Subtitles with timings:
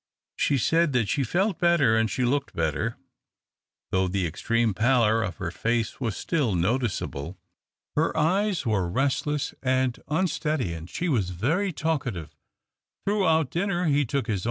[0.35, 2.97] She said that she felt better and she looked better,
[3.91, 7.37] though the extreme pallor of her face was still noticeable.
[7.95, 12.35] Her eyes were restless and unsteady, and she was very talkative.
[13.05, 14.39] Throudiout dinner he took his 246 THE OCTAVE OF CLAUDIUS.